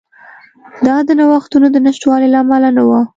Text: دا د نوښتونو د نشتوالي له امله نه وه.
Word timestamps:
دا 0.85 0.95
د 1.07 1.09
نوښتونو 1.19 1.67
د 1.71 1.77
نشتوالي 1.85 2.27
له 2.31 2.37
امله 2.43 2.69
نه 2.77 2.83
وه. 2.89 3.01